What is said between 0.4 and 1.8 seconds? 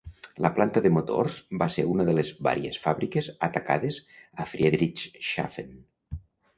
La planta de motors va